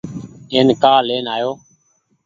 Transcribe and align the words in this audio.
اين 0.53 0.67
ڪآ 0.83 0.95
لين 1.07 1.25
آيو۔ 1.35 1.51